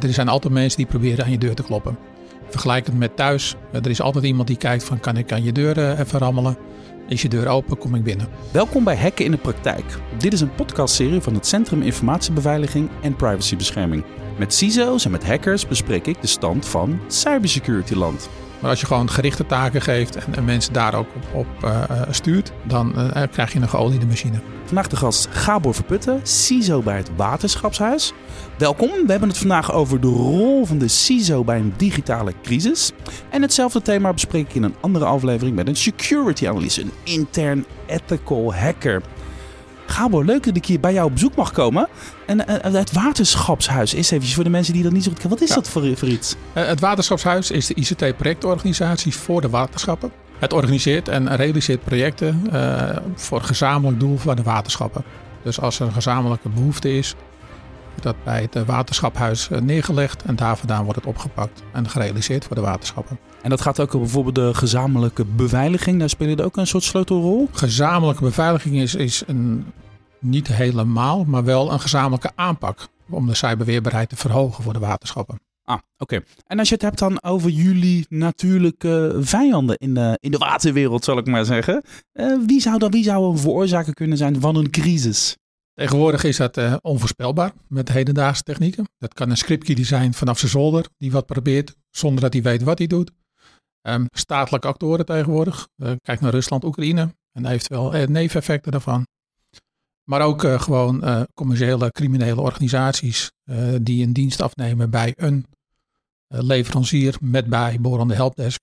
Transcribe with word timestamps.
Er 0.00 0.12
zijn 0.12 0.28
altijd 0.28 0.52
mensen 0.52 0.76
die 0.76 0.86
proberen 0.86 1.24
aan 1.24 1.30
je 1.30 1.38
deur 1.38 1.54
te 1.54 1.62
kloppen. 1.62 1.98
Vergelijk 2.48 2.86
het 2.86 2.98
met 2.98 3.16
thuis. 3.16 3.54
Er 3.72 3.90
is 3.90 4.00
altijd 4.00 4.24
iemand 4.24 4.48
die 4.48 4.56
kijkt 4.56 4.84
van 4.84 5.00
kan 5.00 5.16
ik 5.16 5.32
aan 5.32 5.44
je 5.44 5.52
deur 5.52 5.78
eh, 5.78 5.98
even 5.98 6.18
rammelen. 6.18 6.56
Is 7.08 7.22
je 7.22 7.28
deur 7.28 7.48
open, 7.48 7.78
kom 7.78 7.94
ik 7.94 8.02
binnen. 8.02 8.28
Welkom 8.52 8.84
bij 8.84 8.96
Hacken 8.96 9.24
in 9.24 9.30
de 9.30 9.36
Praktijk. 9.36 9.84
Dit 10.18 10.32
is 10.32 10.40
een 10.40 10.54
podcastserie 10.54 11.20
van 11.20 11.34
het 11.34 11.46
Centrum 11.46 11.82
Informatiebeveiliging 11.82 12.88
en 13.02 13.16
Privacybescherming. 13.16 14.04
Met 14.38 14.54
CISO's 14.54 15.04
en 15.04 15.10
met 15.10 15.26
hackers 15.26 15.66
bespreek 15.66 16.06
ik 16.06 16.20
de 16.20 16.26
stand 16.26 16.66
van 16.66 17.00
cybersecurity 17.06 17.94
land. 17.94 18.28
Maar 18.60 18.70
als 18.70 18.80
je 18.80 18.86
gewoon 18.86 19.10
gerichte 19.10 19.46
taken 19.46 19.82
geeft 19.82 20.16
en, 20.16 20.34
en 20.34 20.44
mensen 20.44 20.72
daar 20.72 20.94
ook 20.94 21.06
op, 21.14 21.34
op 21.34 21.64
uh, 21.64 21.82
stuurt, 22.10 22.52
dan 22.62 22.92
uh, 22.96 23.22
krijg 23.32 23.52
je 23.52 23.60
een 23.60 23.68
geoliede 23.68 24.06
machine. 24.06 24.40
Vandaag 24.64 24.88
de 24.88 24.96
gast 24.96 25.28
Gabor 25.30 25.74
Verputten, 25.74 26.20
CISO 26.22 26.82
bij 26.82 26.96
het 26.96 27.10
Waterschapshuis. 27.16 28.12
Welkom, 28.58 28.88
we 28.88 29.10
hebben 29.10 29.28
het 29.28 29.38
vandaag 29.38 29.72
over 29.72 30.00
de 30.00 30.06
rol 30.06 30.64
van 30.64 30.78
de 30.78 30.88
CISO 30.88 31.44
bij 31.44 31.58
een 31.58 31.74
digitale 31.76 32.32
crisis. 32.42 32.92
En 33.30 33.42
hetzelfde 33.42 33.82
thema 33.82 34.12
bespreek 34.12 34.48
ik 34.48 34.54
in 34.54 34.62
een 34.62 34.74
andere 34.80 35.04
aflevering 35.04 35.56
met 35.56 35.68
een 35.68 35.76
security 35.76 36.48
analyst, 36.48 36.78
een 36.78 36.92
intern 37.02 37.64
ethical 37.86 38.54
hacker. 38.54 39.02
Gabor, 39.86 40.24
leuk 40.24 40.44
dat 40.44 40.56
ik 40.56 40.66
hier 40.66 40.80
bij 40.80 40.92
jou 40.92 41.06
op 41.06 41.12
bezoek 41.12 41.34
mag 41.34 41.52
komen. 41.52 41.88
En 42.26 42.38
uh, 42.38 42.74
het 42.74 42.92
Waterschapshuis 42.92 43.94
is 43.94 44.10
even 44.10 44.28
voor 44.28 44.44
de 44.44 44.50
mensen 44.50 44.72
die 44.72 44.82
dat 44.82 44.92
niet 44.92 45.02
zo 45.02 45.10
goed 45.10 45.18
kennen. 45.18 45.38
Wat 45.38 45.48
is 45.48 45.54
ja. 45.54 45.60
dat 45.60 45.68
voor, 45.68 45.96
voor 45.96 46.08
iets? 46.08 46.36
Uh, 46.54 46.66
het 46.66 46.80
Waterschapshuis 46.80 47.50
is 47.50 47.66
de 47.66 47.74
ICT-projectorganisatie 47.74 49.14
voor 49.14 49.40
de 49.40 49.48
waterschappen. 49.48 50.12
Het 50.38 50.52
organiseert 50.52 51.08
en 51.08 51.36
realiseert 51.36 51.84
projecten 51.84 52.46
uh, 52.52 52.96
voor 53.14 53.42
gezamenlijk 53.42 54.00
doel 54.00 54.16
van 54.16 54.36
de 54.36 54.42
waterschappen. 54.42 55.04
Dus 55.42 55.60
als 55.60 55.80
er 55.80 55.86
een 55.86 55.92
gezamenlijke 55.92 56.48
behoefte 56.48 56.96
is, 56.96 57.14
dat 58.02 58.16
bij 58.24 58.48
het 58.50 58.66
waterschaphuis 58.66 59.48
neergelegd 59.48 60.22
en 60.22 60.36
daar 60.36 60.56
vandaan 60.56 60.84
wordt 60.84 60.98
het 60.98 61.08
opgepakt 61.08 61.62
en 61.72 61.88
gerealiseerd 61.88 62.44
voor 62.44 62.56
de 62.56 62.62
waterschappen. 62.62 63.18
En 63.42 63.50
dat 63.50 63.60
gaat 63.60 63.80
ook 63.80 63.86
over 63.86 64.00
bijvoorbeeld 64.00 64.34
de 64.34 64.54
gezamenlijke 64.54 65.24
beveiliging. 65.24 65.98
Daar 65.98 66.08
spelen 66.08 66.38
er 66.38 66.44
ook 66.44 66.56
een 66.56 66.66
soort 66.66 66.84
sleutelrol? 66.84 67.48
Gezamenlijke 67.52 68.22
beveiliging 68.22 68.76
is, 68.76 68.94
is 68.94 69.22
een, 69.26 69.72
niet 70.18 70.48
helemaal, 70.48 71.24
maar 71.24 71.44
wel 71.44 71.72
een 71.72 71.80
gezamenlijke 71.80 72.30
aanpak. 72.34 72.88
Om 73.10 73.26
de 73.26 73.34
cyberweerbaarheid 73.34 74.08
te 74.08 74.16
verhogen 74.16 74.64
voor 74.64 74.72
de 74.72 74.78
waterschappen. 74.78 75.40
Ah, 75.64 75.74
oké. 75.74 76.14
Okay. 76.14 76.24
En 76.46 76.58
als 76.58 76.68
je 76.68 76.74
het 76.74 76.82
hebt 76.82 76.98
dan 76.98 77.22
over 77.22 77.50
jullie 77.50 78.06
natuurlijke 78.08 79.16
vijanden 79.20 79.76
in 79.76 79.94
de, 79.94 80.18
in 80.20 80.30
de 80.30 80.38
waterwereld, 80.38 81.04
zal 81.04 81.18
ik 81.18 81.26
maar 81.26 81.44
zeggen. 81.44 81.82
Uh, 82.12 82.38
wie, 82.46 82.60
zou 82.60 82.78
dan, 82.78 82.90
wie 82.90 83.04
zou 83.04 83.30
een 83.30 83.38
veroorzaker 83.38 83.94
kunnen 83.94 84.18
zijn 84.18 84.40
van 84.40 84.56
een 84.56 84.70
crisis? 84.70 85.36
Tegenwoordig 85.76 86.24
is 86.24 86.36
dat 86.36 86.56
uh, 86.56 86.76
onvoorspelbaar 86.80 87.52
met 87.68 87.88
hedendaagse 87.88 88.42
technieken. 88.42 88.88
Dat 88.98 89.14
kan 89.14 89.30
een 89.30 89.36
scriptkey 89.36 89.84
zijn 89.84 90.14
vanaf 90.14 90.38
zijn 90.38 90.50
zolder 90.50 90.86
die 90.98 91.12
wat 91.12 91.26
probeert 91.26 91.76
zonder 91.90 92.20
dat 92.20 92.32
hij 92.32 92.42
weet 92.42 92.62
wat 92.62 92.78
hij 92.78 92.86
doet. 92.86 93.10
Um, 93.82 94.06
statelijke 94.10 94.68
actoren 94.68 95.06
tegenwoordig. 95.06 95.68
Uh, 95.76 95.92
kijk 96.02 96.20
naar 96.20 96.30
Rusland, 96.30 96.64
Oekraïne 96.64 97.14
en 97.32 97.46
eventueel 97.46 97.94
uh, 97.94 98.06
neveneffecten 98.06 98.72
daarvan. 98.72 99.06
Maar 100.04 100.20
ook 100.20 100.42
gewoon 100.42 101.26
commerciële 101.34 101.90
criminele 101.90 102.40
organisaties 102.40 103.32
die 103.80 104.06
een 104.06 104.12
dienst 104.12 104.40
afnemen 104.40 104.90
bij 104.90 105.14
een 105.16 105.46
leverancier 106.28 107.16
met 107.20 107.46
bijbehorende 107.46 108.14
helpdesk. 108.14 108.60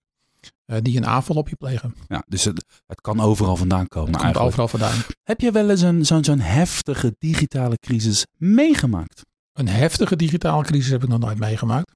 Die 0.82 0.98
een 0.98 1.06
aanval 1.06 1.36
op 1.36 1.50
je 1.50 1.56
plegen. 1.56 1.96
Ja, 2.08 2.24
dus 2.28 2.44
het, 2.44 2.66
het 2.86 3.02
kan 3.02 3.20
overal 3.20 3.56
vandaan 3.56 3.88
komen. 3.88 4.12
Het 4.12 4.22
komt 4.22 4.38
overal 4.38 4.68
vandaan. 4.68 4.98
Heb 5.24 5.42
je 5.42 5.52
wel 5.52 5.70
eens 5.70 5.82
een, 5.82 6.06
zo'n 6.06 6.24
zo'n 6.24 6.40
heftige 6.40 7.16
digitale 7.18 7.76
crisis 7.76 8.26
meegemaakt? 8.38 9.22
Een 9.54 9.68
heftige 9.68 10.16
digitale 10.16 10.64
crisis 10.64 10.92
heb 10.92 11.04
ik 11.04 11.10
nog 11.10 11.20
nooit 11.20 11.40
meegemaakt. 11.40 11.92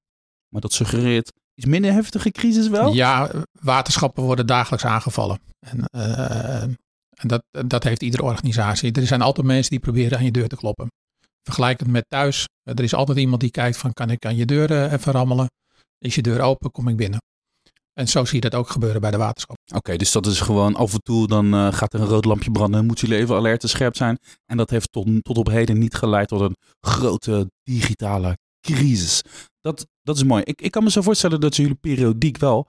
Maar 0.50 0.61
dat 0.61 0.73
suggereert 0.73 1.31
iets 1.58 1.66
minder 1.67 1.92
heftige 1.92 2.31
crisis 2.31 2.67
wel? 2.67 2.94
Ja, 2.94 3.31
waterschappen 3.52 4.23
worden 4.23 4.47
dagelijks 4.47 4.86
aangevallen. 4.86 5.40
En, 5.59 5.84
uh, 5.96 6.62
en 6.62 7.28
dat, 7.28 7.44
dat 7.68 7.84
heeft 7.84 8.03
iedere 8.03 8.24
organisatie. 8.24 8.91
Er 8.91 9.07
zijn 9.07 9.22
altijd 9.22 9.47
mensen 9.47 9.72
die 9.72 9.80
proberen 9.80 10.18
aan 10.18 10.24
je 10.24 10.31
deur 10.31 10.47
te 10.47 10.56
kloppen. 10.56 10.88
Vergelijk 11.44 11.80
het 11.80 11.90
met 11.90 12.06
thuis. 12.07 12.46
Er 12.63 12.84
is 12.84 12.94
altijd 12.94 13.18
iemand 13.18 13.41
die 13.41 13.51
kijkt 13.51 13.78
van 13.78 13.94
kan 13.94 14.09
ik 14.09 14.25
aan 14.25 14.35
je 14.35 14.46
deur 14.46 14.72
uh, 14.72 14.91
even 14.91 15.12
rammelen? 15.12 15.47
Is 15.97 16.16
je 16.16 16.22
deur 16.22 16.41
open, 16.41 16.72
kom 16.72 16.88
ik 16.88 16.96
binnen. 16.97 17.19
En 17.97 18.08
zo 18.08 18.25
zie 18.25 18.35
je 18.35 18.50
dat 18.50 18.59
ook 18.59 18.69
gebeuren 18.69 19.02
bij 19.02 19.12
de 19.12 19.18
waterschap. 19.18 19.58
Oké, 19.66 19.78
okay, 19.78 19.97
dus 19.97 20.12
dat 20.12 20.25
is 20.25 20.41
gewoon 20.41 20.75
af 20.75 20.94
en 20.94 21.02
toe 21.02 21.28
dan 21.28 21.53
uh, 21.53 21.74
gaat 21.74 21.94
er 21.94 22.02
een 22.02 22.08
rood 22.08 22.25
lampje 22.25 22.52
branden. 22.52 22.85
Moeten 22.85 23.08
jullie 23.08 23.24
even 23.24 23.35
alert 23.35 23.63
en 23.63 23.69
scherp 23.69 23.96
zijn. 23.96 24.19
En 24.46 24.58
dat 24.58 24.69
heeft 24.69 24.91
tot, 24.91 25.08
tot 25.22 25.38
op 25.38 25.47
heden 25.47 25.78
niet 25.78 25.96
geleid 25.96 26.28
tot 26.28 26.41
een 26.41 26.56
grote 26.80 27.52
digitale 27.63 28.38
crisis. 28.62 29.22
Dat, 29.62 29.88
dat 30.02 30.16
is 30.16 30.24
mooi. 30.24 30.41
Ik, 30.44 30.62
ik 30.62 30.72
kan 30.72 30.84
me 30.84 30.91
zo 30.91 31.02
voorstellen 31.02 31.40
dat 31.40 31.56
jullie 31.56 31.75
periodiek 31.75 32.38
wel 32.38 32.68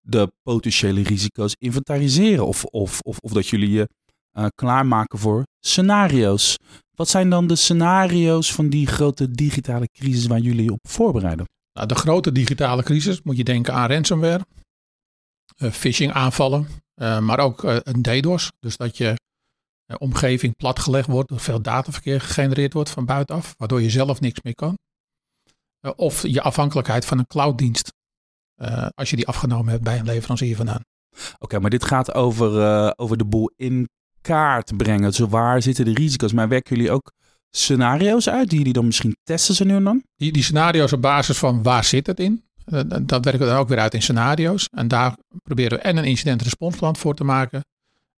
de 0.00 0.32
potentiële 0.42 1.02
risico's 1.02 1.54
inventariseren. 1.58 2.46
Of, 2.46 2.64
of, 2.64 3.00
of, 3.00 3.18
of 3.18 3.32
dat 3.32 3.46
jullie 3.46 3.70
je 3.70 3.88
uh, 4.38 4.46
klaarmaken 4.54 5.18
voor 5.18 5.46
scenario's. 5.60 6.56
Wat 6.96 7.08
zijn 7.08 7.30
dan 7.30 7.46
de 7.46 7.56
scenario's 7.56 8.52
van 8.52 8.68
die 8.68 8.86
grote 8.86 9.30
digitale 9.30 9.88
crisis 9.92 10.26
waar 10.26 10.40
jullie 10.40 10.72
op 10.72 10.88
voorbereiden? 10.88 11.46
Nou, 11.72 11.88
de 11.88 11.94
grote 11.94 12.32
digitale 12.32 12.82
crisis 12.82 13.22
moet 13.22 13.36
je 13.36 13.44
denken 13.44 13.74
aan 13.74 13.90
ransomware, 13.90 14.44
phishing 15.56 16.12
aanvallen, 16.12 16.68
uh, 16.94 17.18
maar 17.18 17.38
ook 17.38 17.64
uh, 17.64 17.76
een 17.82 18.02
DDoS. 18.02 18.52
Dus 18.60 18.76
dat 18.76 18.96
je 18.96 19.14
omgeving 19.98 20.56
platgelegd 20.56 21.08
wordt, 21.08 21.30
er 21.30 21.40
veel 21.40 21.62
dataverkeer 21.62 22.20
gegenereerd 22.20 22.72
wordt 22.72 22.90
van 22.90 23.04
buitenaf, 23.04 23.54
waardoor 23.56 23.82
je 23.82 23.90
zelf 23.90 24.20
niks 24.20 24.42
meer 24.42 24.54
kan. 24.54 24.78
of 25.96 26.22
je 26.26 26.42
afhankelijkheid 26.42 27.04
van 27.04 27.18
een 27.18 27.26
clouddienst, 27.26 27.92
als 28.94 29.10
je 29.10 29.16
die 29.16 29.26
afgenomen 29.26 29.70
hebt 29.70 29.84
bij 29.84 29.98
een 29.98 30.04
leverancier 30.04 30.56
vandaan. 30.56 30.80
Oké, 31.10 31.34
okay, 31.38 31.60
maar 31.60 31.70
dit 31.70 31.84
gaat 31.84 32.14
over, 32.14 32.98
over 32.98 33.16
de 33.16 33.24
boel 33.24 33.52
in 33.56 33.88
kaart 34.20 34.76
brengen. 34.76 35.10
Dus 35.10 35.18
waar 35.18 35.62
zitten 35.62 35.84
de 35.84 35.94
risico's? 35.94 36.32
Maar 36.32 36.48
werken 36.48 36.76
jullie 36.76 36.90
ook 36.90 37.12
scenario's 37.50 38.28
uit 38.28 38.48
die 38.48 38.58
jullie 38.58 38.72
dan 38.72 38.86
misschien 38.86 39.16
testen 39.22 39.54
ze 39.54 39.64
nu 39.64 39.74
en 39.74 39.84
dan? 39.84 40.02
Die, 40.16 40.32
die 40.32 40.42
scenario's 40.42 40.92
op 40.92 41.02
basis 41.02 41.38
van 41.38 41.62
waar 41.62 41.84
zit 41.84 42.06
het 42.06 42.20
in? 42.20 42.44
Uh, 42.66 42.80
dat 43.02 43.24
werken 43.24 43.38
we 43.38 43.46
dan 43.50 43.56
ook 43.56 43.68
weer 43.68 43.78
uit 43.78 43.94
in 43.94 44.02
scenario's. 44.02 44.68
En 44.74 44.88
daar 44.88 45.16
proberen 45.42 45.78
we 45.78 45.84
en 45.84 45.96
een 45.96 46.04
incident 46.04 46.42
responsplan 46.42 46.96
voor 46.96 47.14
te 47.14 47.24
maken. 47.24 47.64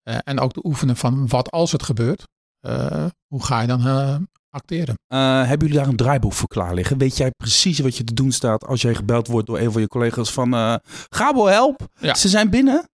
Uh, 0.04 0.18
en 0.24 0.40
ook 0.40 0.52
te 0.52 0.66
oefenen 0.66 0.96
van 0.96 1.28
wat 1.28 1.50
als 1.50 1.72
het 1.72 1.82
gebeurt. 1.82 2.22
Uh, 2.60 3.04
hoe 3.26 3.44
ga 3.44 3.60
je 3.60 3.66
dan 3.66 4.28
acteren? 4.50 4.94
hebben 5.08 5.66
jullie 5.66 5.82
daar 5.82 5.88
een 5.88 5.96
draaiboek 5.96 6.32
voor 6.32 6.48
klaar 6.48 6.74
liggen? 6.74 6.98
Weet 6.98 7.16
jij 7.16 7.30
precies 7.30 7.78
wat 7.78 7.96
je 7.96 8.04
te 8.04 8.14
doen 8.14 8.32
staat 8.32 8.66
als 8.66 8.82
jij 8.82 8.94
gebeld 8.94 9.26
wordt 9.26 9.46
door 9.46 9.58
een 9.58 9.72
van 9.72 9.80
je 9.80 9.88
collega's 9.88 10.32
van 10.32 10.80
Gabo 11.08 11.46
help, 11.46 11.88
ja. 12.00 12.14
ze 12.14 12.28
zijn 12.28 12.50
binnen? 12.50 12.88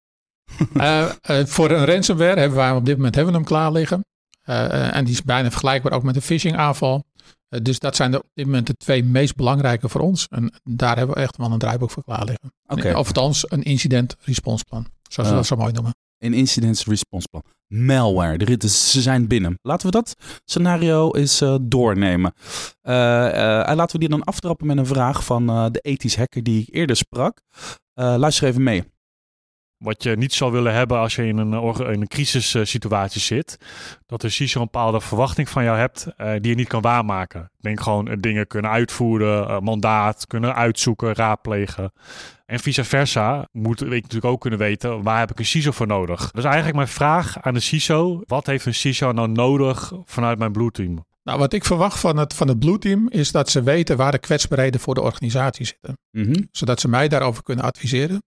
voor 1.55 1.71
een 1.71 1.85
ransomware 1.85 2.41
hebben 2.41 2.59
wij 2.59 2.71
op 2.71 2.85
dit 2.85 2.97
moment 2.97 3.15
hebben 3.15 3.33
we 3.33 3.39
hem 3.39 3.49
klaar 3.49 3.73
liggen. 3.73 4.05
Uh, 4.49 4.97
en 4.97 5.05
die 5.05 5.15
is 5.15 5.23
bijna 5.23 5.51
vergelijkbaar 5.51 5.93
ook 5.93 6.03
met 6.03 6.17
een 6.17 6.23
phishing 6.23 6.57
aanval. 6.57 7.05
Uh, 7.55 7.61
dus 7.63 7.79
dat 7.79 7.97
zijn 7.97 8.11
de, 8.11 8.19
op 8.19 8.31
dit 8.35 8.47
moment 8.47 8.67
de 8.67 8.75
twee 8.75 9.05
meest 9.05 9.37
belangrijke 9.37 9.89
voor 9.89 10.01
ons. 10.01 10.27
En 10.29 10.53
daar 10.63 10.97
hebben 10.97 11.15
we 11.15 11.23
echt 11.23 11.37
wel 11.37 11.53
een 11.53 11.59
draaiboek 11.59 11.91
voor 11.91 12.05
klaar 12.05 12.25
liggen. 12.25 12.53
Okay. 12.67 12.93
Of 12.93 13.07
althans 13.07 13.51
een 13.51 13.63
incident 13.63 14.17
response 14.21 14.65
plan. 14.65 14.87
Zoals 15.09 15.29
we 15.29 15.35
dat 15.35 15.47
zo 15.47 15.57
mooi 15.57 15.73
noemen. 15.73 15.95
Een 16.19 16.35
incident 16.35 16.85
response 16.85 17.29
plan. 17.31 17.43
Malware. 17.67 18.39
De 18.39 18.45
ritten, 18.45 18.69
ze 18.69 19.01
zijn 19.01 19.27
binnen. 19.27 19.59
Laten 19.63 19.87
we 19.87 19.93
dat 19.93 20.15
scenario 20.45 21.11
eens 21.11 21.43
uh, 21.43 21.57
doornemen. 21.61 22.35
en 22.83 23.77
laten 23.77 23.93
we 23.93 23.99
die 23.99 24.09
dan 24.09 24.25
aftrappen 24.25 24.67
met 24.67 24.77
een 24.77 24.87
vraag 24.87 25.25
van 25.25 25.47
de 25.73 25.79
ethisch 25.81 26.17
hacker 26.17 26.43
die 26.43 26.63
ik 26.63 26.75
eerder 26.75 26.97
sprak. 26.97 27.41
luister 27.95 28.49
even 28.49 28.63
mee. 28.63 28.92
Wat 29.83 30.03
je 30.03 30.17
niet 30.17 30.33
zou 30.33 30.53
willen 30.53 30.75
hebben 30.75 30.99
als 30.99 31.15
je 31.15 31.27
in 31.27 31.39
een, 31.39 31.53
in 31.79 32.01
een 32.01 32.09
crisissituatie 32.09 33.21
zit. 33.21 33.59
Dat 34.07 34.21
de 34.21 34.29
CISO 34.29 34.61
een 34.61 34.65
bepaalde 34.65 35.01
verwachting 35.01 35.49
van 35.49 35.65
jou 35.65 35.79
hebt 35.79 36.07
uh, 36.19 36.33
die 36.33 36.51
je 36.51 36.55
niet 36.55 36.69
kan 36.69 36.81
waarmaken. 36.81 37.51
Denk 37.61 37.81
gewoon 37.81 38.09
uh, 38.09 38.15
dingen 38.21 38.47
kunnen 38.47 38.71
uitvoeren, 38.71 39.51
uh, 39.51 39.59
mandaat 39.59 40.27
kunnen 40.27 40.55
uitzoeken, 40.55 41.15
raadplegen. 41.15 41.93
En 42.47 42.61
vice 42.61 42.85
versa 42.85 43.49
moet 43.53 43.81
ik 43.81 43.89
natuurlijk 43.89 44.25
ook 44.25 44.41
kunnen 44.41 44.59
weten 44.59 45.03
waar 45.03 45.19
heb 45.19 45.31
ik 45.31 45.39
een 45.39 45.45
CISO 45.45 45.71
voor 45.71 45.87
nodig. 45.87 46.31
Dus 46.31 46.45
eigenlijk 46.45 46.77
mijn 46.77 46.89
vraag 46.89 47.43
aan 47.43 47.55
de 47.55 47.61
CISO. 47.61 48.23
Wat 48.27 48.47
heeft 48.47 48.67
een 48.67 48.75
CISO 48.75 49.13
nou 49.13 49.29
nodig 49.29 49.93
vanuit 50.05 50.39
mijn 50.39 50.53
Blue 50.53 50.71
Team? 50.71 51.05
Nou, 51.23 51.39
wat 51.39 51.53
ik 51.53 51.65
verwacht 51.65 52.01
van 52.01 52.17
het, 52.17 52.35
van 52.35 52.49
het 52.49 52.59
Blue 52.59 52.79
Team 52.79 53.09
is 53.09 53.33
dat 53.33 53.51
ze 53.51 53.63
weten 53.63 53.97
waar 53.97 54.13
de 54.13 54.19
kwetsbaarheden 54.19 54.81
voor 54.81 54.95
de 54.95 55.01
organisatie 55.01 55.67
zitten. 55.67 55.99
Mm 56.11 56.25
-hmm. 56.25 56.49
Zodat 56.51 56.81
ze 56.81 56.89
mij 56.89 57.09
daarover 57.09 57.43
kunnen 57.43 57.65
adviseren 57.65 58.23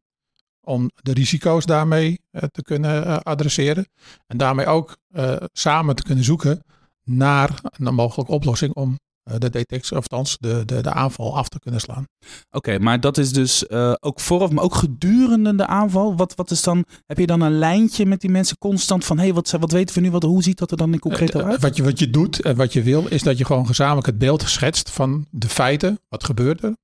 om 0.66 0.92
de 0.96 1.14
risico's 1.14 1.66
daarmee 1.66 2.20
uh, 2.32 2.42
te 2.42 2.62
kunnen 2.62 3.08
uh, 3.08 3.18
adresseren. 3.18 3.88
En 4.28 4.38
daarmee 4.38 4.66
ook 4.66 4.98
uh, 5.16 5.36
samen 5.54 5.96
te 5.96 6.04
kunnen 6.04 6.24
zoeken 6.24 6.64
naar 7.04 7.60
een 7.78 7.94
mogelijke 7.94 8.32
oplossing 8.32 8.74
om 8.74 8.98
eh, 9.26 9.36
de 9.38 9.50
detectie, 9.50 9.98
of 9.98 10.10
althans 10.10 10.38
de, 10.40 10.66
de, 10.66 10.82
de 10.82 10.92
aanval 10.92 11.38
af 11.38 11.50
te 11.50 11.60
kunnen 11.60 11.80
slaan. 11.82 12.08
Oké, 12.52 12.80
maar 12.80 13.00
dat 13.00 13.18
is 13.18 13.32
dus 13.34 13.68
eh, 13.68 13.94
ook 14.00 14.20
vooraf, 14.20 14.52
maar 14.52 14.64
ook 14.64 14.76
gedurende 14.76 15.56
de 15.56 15.68
aanval. 15.68 16.16
Wat, 16.16 16.36
wat 16.36 16.52
is 16.52 16.64
dan, 16.64 16.86
heb 17.06 17.18
je 17.18 17.26
dan 17.26 17.42
een 17.42 17.58
lijntje 17.58 18.06
met 18.06 18.22
die 18.22 18.30
mensen 18.30 18.58
constant 18.58 19.06
van, 19.06 19.18
hé, 19.18 19.24
hey, 19.24 19.34
wat, 19.34 19.52
wat 19.52 19.72
weten 19.72 19.96
we 19.96 20.02
nu, 20.02 20.12
wat, 20.12 20.24
hoe 20.24 20.44
ziet 20.44 20.58
dat 20.58 20.72
er 20.72 20.78
dan 20.78 20.94
in 20.94 21.00
concreet 21.00 21.36
Eh, 21.36 21.46
uit? 21.46 21.62
Wat 21.62 21.76
je, 21.76 21.84
wat 21.84 22.00
je 22.00 22.10
doet 22.10 22.42
en 22.42 22.56
wat 22.56 22.74
je 22.74 22.84
wil, 22.84 23.08
is 23.08 23.24
dat 23.24 23.38
je 23.38 23.46
gewoon 23.46 23.68
gezamenlijk 23.68 24.08
het 24.08 24.18
beeld 24.18 24.42
schetst 24.42 24.90
van 24.90 25.26
de 25.30 25.50
feiten. 25.50 26.00
Wat 26.10 26.24
gebeurt 26.24 26.64
er? 26.64 26.78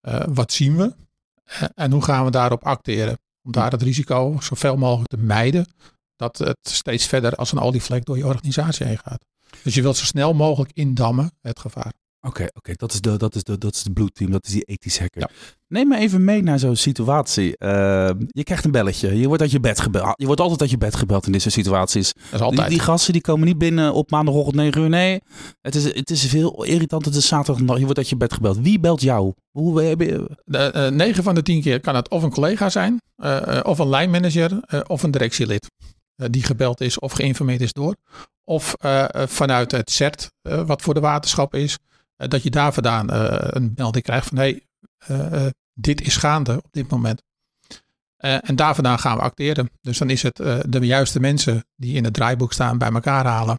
Eh, 0.00 0.24
wat 0.28 0.52
zien 0.52 0.76
we? 0.76 0.94
Eh, 1.48 1.62
en 1.74 1.92
hoe 1.92 2.04
gaan 2.04 2.24
we 2.24 2.30
daarop 2.30 2.64
acteren? 2.64 3.18
Om 3.42 3.52
daar 3.52 3.70
het 3.70 3.82
risico 3.82 4.36
zoveel 4.40 4.76
mogelijk 4.76 5.08
te 5.08 5.16
mijden. 5.16 5.66
Dat 6.16 6.38
het 6.38 6.58
steeds 6.62 7.06
verder 7.06 7.34
als 7.34 7.52
een 7.52 7.60
olievlek 7.60 8.04
door 8.04 8.16
je 8.16 8.26
organisatie 8.26 8.86
heen 8.86 8.98
gaat. 8.98 9.24
Dus 9.62 9.74
je 9.74 9.82
wilt 9.82 9.96
zo 9.96 10.04
snel 10.04 10.34
mogelijk 10.34 10.70
indammen 10.74 11.30
het 11.40 11.58
gevaar. 11.58 11.92
Oké, 12.20 12.46
oké, 12.52 12.72
dat 12.76 12.92
is 12.92 13.00
de, 13.00 13.16
dat 13.16 13.34
is 13.34 13.42
de, 13.42 13.58
dat 13.58 13.74
is 13.74 13.82
de 13.82 13.90
bloedteam, 13.90 14.30
dat 14.30 14.46
is 14.46 14.52
die 14.52 14.62
ethisch 14.62 14.98
hacker. 14.98 15.20
Ja. 15.20 15.30
Neem 15.68 15.88
me 15.88 15.96
even 15.96 16.24
mee 16.24 16.42
naar 16.42 16.58
zo'n 16.58 16.76
situatie. 16.76 17.56
Eh, 17.56 18.10
je 18.26 18.42
krijgt 18.42 18.64
een 18.64 18.70
belletje, 18.70 19.18
je 19.18 19.26
wordt 19.26 19.42
uit 19.42 19.50
je 19.50 19.60
bed 19.60 19.80
gebeld. 19.80 20.14
Je 20.16 20.26
wordt 20.26 20.40
altijd 20.40 20.60
uit 20.60 20.70
je 20.70 20.78
bed 20.78 20.96
gebeld 20.96 21.26
in 21.26 21.32
dit 21.32 21.42
soort 21.42 21.54
situaties. 21.54 22.12
Dat 22.12 22.22
is 22.32 22.40
altijd. 22.40 22.68
Die, 22.68 22.76
die 22.76 22.86
gasten 22.86 23.12
die 23.12 23.22
komen 23.22 23.46
niet 23.46 23.58
binnen 23.58 23.94
op 23.94 24.10
maandagochtend 24.10 24.56
9 24.56 24.80
uur. 24.80 24.88
Nee, 24.88 25.20
het 25.60 25.74
is, 25.74 25.84
het 25.84 26.10
is 26.10 26.26
veel 26.26 26.64
irritant. 26.64 27.04
Het 27.04 27.14
is 27.14 27.26
zaterdag, 27.26 27.78
je 27.78 27.84
wordt 27.84 27.98
uit 27.98 28.08
je 28.08 28.16
bed 28.16 28.32
gebeld. 28.32 28.58
Wie 28.58 28.80
belt 28.80 29.00
jou? 29.00 29.32
Hoe 29.50 29.82
heb 29.82 30.00
je... 30.00 30.36
De, 30.44 30.58
eh, 30.58 30.90
9 30.90 31.22
van 31.22 31.34
de 31.34 31.42
10 31.42 31.62
keer 31.62 31.80
kan 31.80 31.94
het 31.94 32.08
of 32.08 32.22
een 32.22 32.30
collega 32.30 32.68
zijn, 32.68 33.00
eh, 33.16 33.56
eh, 33.56 33.64
of 33.64 33.78
een 33.78 33.88
lijnmanager, 33.88 34.84
of 34.86 35.02
een 35.02 35.10
directielid. 35.10 35.66
die 36.30 36.42
gebeld 36.42 36.80
is 36.80 36.98
of 36.98 37.12
geïnformeerd 37.12 37.60
is 37.60 37.72
door. 37.72 37.96
Of 38.44 38.74
vanuit 39.26 39.70
het 39.70 39.90
CERT, 39.90 40.30
wat 40.66 40.82
voor 40.82 40.94
de 40.94 41.00
waterschap 41.00 41.54
is, 41.54 41.78
dat 42.26 42.42
je 42.42 42.50
daar 42.50 42.72
vandaan 42.72 43.10
eh, 43.10 43.36
een 43.40 43.72
melding 43.76 44.04
krijgt 44.04 44.26
van 44.28 44.38
hé, 44.38 44.60
hey, 45.06 45.26
eh, 45.30 45.46
dit 45.74 46.00
is 46.00 46.16
gaande 46.16 46.56
op 46.56 46.68
dit 46.72 46.90
moment. 46.90 47.22
Eh, 48.16 48.48
en 48.48 48.56
daar 48.56 48.74
vandaan 48.74 48.98
gaan 48.98 49.16
we 49.16 49.22
acteren. 49.22 49.70
Dus 49.80 49.98
dan 49.98 50.10
is 50.10 50.22
het 50.22 50.40
eh, 50.40 50.58
de 50.68 50.86
juiste 50.86 51.20
mensen 51.20 51.64
die 51.76 51.94
in 51.94 52.04
het 52.04 52.14
draaiboek 52.14 52.52
staan 52.52 52.78
bij 52.78 52.90
elkaar 52.90 53.24
halen. 53.26 53.56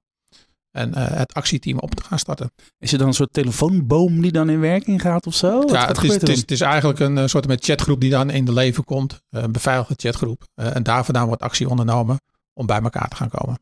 En 0.72 0.94
eh, 0.94 1.18
het 1.18 1.34
actieteam 1.34 1.80
op 1.80 1.96
te 1.96 2.04
gaan 2.04 2.20
starten. 2.20 2.52
Is 2.78 2.92
er 2.92 2.98
dan 2.98 3.08
een 3.08 3.14
soort 3.14 3.34
telefoonboom 3.34 4.22
die 4.22 4.32
dan 4.32 4.50
in 4.50 4.60
werking 4.60 5.02
gaat 5.02 5.28
of 5.28 5.36
zo? 5.36 5.60
Wat- 5.60 5.70
Ja, 5.72 5.88
wat 5.88 5.96
het 5.96 6.06
is, 6.06 6.14
het, 6.14 6.22
is, 6.22 6.28
dan? 6.30 6.38
het 6.40 6.52
is 6.52 6.62
eigenlijk 6.62 7.00
een 7.00 7.18
eh, 7.18 7.26
soort 7.26 7.48
met 7.48 7.64
chatgroep 7.66 8.00
die 8.02 8.10
dan 8.10 8.30
in 8.30 8.46
de 8.46 8.54
leven 8.54 8.84
komt. 8.84 9.20
eh, 9.30 9.42
Een 9.44 9.52
beveiligde 9.52 9.94
chatgroep. 9.98 10.44
Eh, 10.54 10.76
en 10.76 10.84
daar 10.84 11.06
vandaan 11.06 11.28
wordt 11.28 11.42
actie 11.42 11.70
ondernomen 11.70 12.18
om 12.54 12.66
bij 12.66 12.82
elkaar 12.82 13.08
te 13.10 13.16
gaan 13.16 13.30
komen. 13.30 13.60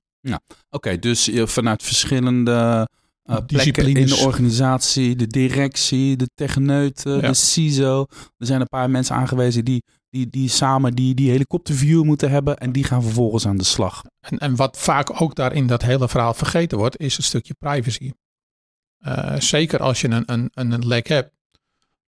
Oké, 0.69 0.99
dus 0.99 1.29
vanuit 1.33 1.83
verschillende 1.83 2.87
eh, 3.27 3.45
plekken 3.45 3.95
in 3.95 4.07
de 4.07 4.15
organisatie, 4.15 5.15
de 5.15 5.27
directie, 5.27 6.15
de 6.15 6.29
techneuten, 6.35 7.15
Ja. 7.15 7.27
de 7.27 7.33
CISO. 7.33 8.05
Er 8.37 8.45
zijn 8.45 8.61
een 8.61 8.67
paar 8.67 8.89
mensen 8.89 9.15
aangewezen 9.15 9.65
die, 9.65 9.83
die, 10.09 10.29
die 10.29 10.49
samen 10.49 10.93
die, 10.93 11.15
die 11.15 11.29
helikopterview 11.29 12.03
moeten 12.03 12.29
hebben 12.29 12.57
en 12.57 12.71
die 12.71 12.83
gaan 12.83 13.03
vervolgens 13.03 13.45
aan 13.47 13.57
de 13.57 13.63
slag. 13.63 14.03
En, 14.19 14.37
en 14.37 14.55
wat 14.55 14.77
vaak 14.77 15.21
ook 15.21 15.35
daar 15.35 15.53
in 15.53 15.67
dat 15.67 15.81
hele 15.81 16.07
verhaal 16.09 16.33
vergeten 16.33 16.77
wordt, 16.77 16.99
is 16.99 17.17
een 17.17 17.23
stukje 17.23 17.53
privacy. 17.59 18.11
Eh, 18.97 19.39
zeker 19.39 19.79
als 19.81 20.01
je 20.01 20.09
een, 20.09 20.23
een, 20.25 20.49
een 20.53 20.87
lek 20.87 21.07
hebt, 21.07 21.31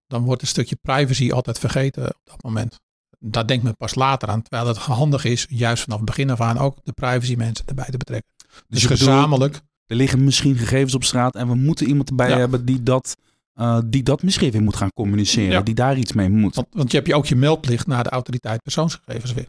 dan 0.08 0.24
wordt 0.24 0.42
een 0.42 0.48
stukje 0.48 0.76
privacy 0.82 1.32
altijd 1.32 1.60
vergeten 1.60 2.04
op 2.04 2.22
dat 2.24 2.44
moment. 2.44 2.80
Daar 3.20 3.48
denkt 3.48 3.64
men 3.64 3.76
pas 3.76 3.96
later 3.96 4.30
aan. 4.30 4.42
Terwijl 4.42 4.68
het 4.68 4.78
handig 4.78 5.24
is, 5.24 5.46
juist 5.50 5.84
vanaf 5.84 5.98
het 5.98 6.08
begin 6.08 6.30
af 6.30 6.42
aan 6.42 6.58
ook 6.58 6.78
de 6.84 6.92
privacy 6.92 7.36
mensen 7.36 7.66
erbij 7.66 7.86
te 7.86 7.98
betrekken. 7.98 8.30
Dus, 8.68 8.82
bedoelt, 8.82 9.00
gezamenlijk. 9.00 9.62
Er 9.90 9.96
liggen 9.96 10.24
misschien 10.24 10.56
gegevens 10.56 10.96
op 10.96 11.04
straat 11.04 11.36
en 11.36 11.48
we 11.48 11.56
moeten 11.56 11.88
iemand 11.88 12.10
erbij 12.10 12.30
Ja. 12.30 12.38
hebben 12.38 12.66
die 12.66 12.84
dat, 12.84 13.16
eh, 13.54 13.80
die 13.86 14.04
dat 14.04 14.24
misschien 14.24 14.52
weer 14.52 14.62
moet 14.62 14.76
gaan 14.76 14.94
communiceren, 14.94 15.52
Ja. 15.52 15.62
die 15.62 15.74
daar 15.76 15.98
iets 15.98 16.14
mee 16.14 16.30
moet. 16.30 16.56
Want, 16.56 16.68
want 16.72 16.92
je 16.92 16.98
hebt 16.98 17.10
je 17.10 17.16
ook 17.16 17.26
je 17.26 17.36
meldplicht 17.36 17.88
naar 17.88 18.04
de 18.04 18.10
autoriteit 18.10 18.62
persoonsgegevens 18.62 19.34
weer. 19.34 19.48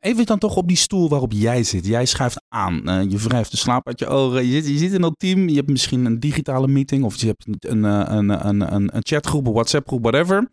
Even 0.00 0.26
dan 0.26 0.38
toch 0.38 0.56
op 0.56 0.68
die 0.68 0.76
stoel 0.76 1.08
waarop 1.08 1.32
jij 1.32 1.62
zit. 1.62 1.86
Jij 1.86 2.04
schuift 2.06 2.42
aan. 2.48 2.88
Eh, 2.88 3.10
je 3.10 3.18
wrijft 3.18 3.50
de 3.50 3.56
slaap 3.56 3.86
uit 3.86 3.98
je 3.98 4.06
ogen. 4.06 4.46
Je 4.46 4.52
zit, 4.52 4.66
je 4.66 4.78
zit 4.78 4.92
in 4.92 5.00
dat 5.00 5.14
team. 5.18 5.48
Je 5.48 5.56
hebt 5.56 5.70
misschien 5.70 6.04
een 6.04 6.20
digitale 6.20 6.68
meeting. 6.68 7.04
Of 7.04 7.16
je 7.20 7.26
hebt 7.26 7.46
een, 7.66 7.84
eh, 7.84 8.02
een, 8.06 8.46
een, 8.46 8.74
een, 8.74 8.96
een 8.96 9.02
chatgroep, 9.06 9.46
een 9.46 9.52
WhatsApp 9.52 9.86
groep, 9.86 10.02
whatever. 10.02 10.48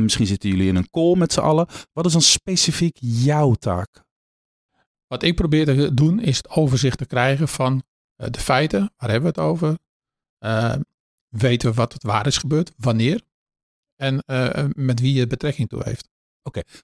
Misschien 0.00 0.26
zitten 0.26 0.48
jullie 0.50 0.68
in 0.68 0.76
een 0.76 0.90
call 0.90 1.16
met 1.16 1.32
z'n 1.32 1.40
allen. 1.40 1.66
Wat 1.92 2.06
is 2.06 2.12
dan 2.12 2.22
specifiek 2.22 2.96
jouw 3.00 3.52
taak? 3.54 4.04
Wat 5.06 5.22
ik 5.22 5.34
probeer 5.34 5.64
te 5.64 5.94
doen 5.94 6.20
is 6.20 6.36
het 6.36 6.48
overzicht 6.48 6.98
te 6.98 7.06
krijgen 7.06 7.48
van 7.48 7.82
de 8.16 8.40
feiten. 8.40 8.92
Waar 8.96 9.10
hebben 9.10 9.32
we 9.34 9.40
het 9.40 9.50
over? 9.50 9.78
Eh, 10.38 10.74
weten 11.28 11.68
we 11.68 11.74
wat 11.74 11.92
het 11.92 12.02
waar 12.02 12.26
is 12.26 12.38
gebeurd? 12.38 12.72
Wanneer? 12.76 13.20
En 13.96 14.20
eh, 14.26 14.64
met 14.72 15.00
wie 15.00 15.20
het 15.20 15.28
betrekking 15.28 15.68
toe 15.68 15.80
heeft. 15.84 16.08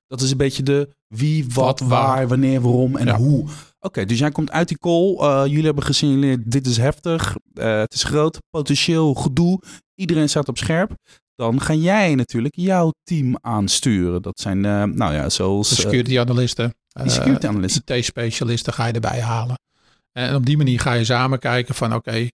Dat 0.07 0.21
is 0.21 0.31
een 0.31 0.37
beetje 0.37 0.63
de 0.63 0.95
wie, 1.07 1.45
wat, 1.45 1.55
Wat, 1.55 1.81
waar, 1.81 1.89
waar. 2.17 2.29
wanneer, 2.29 2.61
waarom 2.61 2.97
en 2.97 3.07
Ja. 3.07 3.17
hoe. 3.17 3.49
Oké, 3.81 4.05
dus 4.05 4.19
jij 4.19 4.31
komt 4.31 4.51
uit 4.51 4.69
die 4.69 4.79
call. 4.79 5.17
Eh, 5.17 5.43
jullie 5.47 5.65
hebben 5.65 5.85
gesignaleerd, 5.85 6.51
dit 6.51 6.67
is 6.67 6.77
heftig. 6.77 7.37
eh, 7.55 7.79
het 7.79 7.95
is 7.95 8.03
groot, 8.05 8.39
potentieel 8.51 9.15
gedoe. 9.15 9.63
Iedereen 9.95 10.29
staat 10.29 10.49
op 10.49 10.59
scherp. 10.59 10.95
Dan 11.35 11.61
ga 11.61 11.75
jij 11.75 12.15
natuurlijk 12.15 12.57
jouw 12.57 12.91
team 13.03 13.37
aansturen. 13.41 14.23
Dat 14.23 14.41
zijn, 14.41 14.65
eh, 14.65 14.83
nou 14.85 15.15
ja, 15.15 15.29
zoals... 15.29 15.69
De 15.69 15.77
eh, 15.77 15.81
security 15.83 16.19
analisten. 16.19 16.75
die 16.89 17.11
security 17.11 17.47
analysten. 17.47 17.97
IT-specialisten 17.97 18.73
ga 18.73 18.87
je 18.87 18.93
erbij 18.93 19.21
halen. 19.21 19.59
En 20.13 20.35
op 20.35 20.47
die 20.47 20.57
manier 20.57 20.81
ga 20.81 20.93
je 20.93 21.05
samen 21.05 21.39
kijken 21.39 21.75
van 21.75 21.95
oké, 21.95 22.29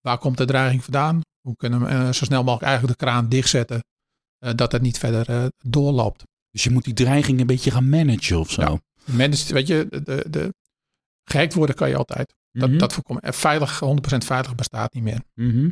waar 0.00 0.18
komt 0.18 0.36
de 0.36 0.44
dreiging 0.44 0.82
vandaan? 0.84 1.20
Hoe 1.40 1.56
kunnen 1.56 1.80
we 1.80 1.86
eh, 1.86 2.04
zo 2.12 2.24
snel 2.24 2.42
mogelijk 2.42 2.62
eigenlijk 2.62 2.98
de 2.98 3.04
kraan 3.04 3.28
dichtzetten? 3.28 3.82
eh, 4.38 4.54
dat 4.54 4.72
het 4.72 4.82
niet 4.82 4.98
verder 4.98 5.28
eh, 5.28 5.46
doorloopt. 5.58 6.22
Dus 6.50 6.64
je 6.64 6.70
moet 6.70 6.84
die 6.84 6.94
dreiging 6.94 7.40
een 7.40 7.46
beetje 7.46 7.70
gaan 7.70 7.88
managen 7.88 8.38
of 8.38 8.50
zo. 8.50 8.62
Ja. 8.62 9.28
Weet 9.48 9.66
je, 9.66 9.86
de, 10.04 10.24
de, 10.30 10.54
gehackt 11.24 11.54
worden 11.54 11.74
kan 11.74 11.88
je 11.88 11.96
altijd. 11.96 12.34
Dat, 12.50 12.68
Mhm. 12.68 12.78
dat 12.78 12.98
veilig, 13.20 13.80
100% 13.80 14.24
veilig 14.24 14.54
bestaat 14.54 14.94
niet 14.94 15.02
meer. 15.02 15.22
Mhm. 15.34 15.70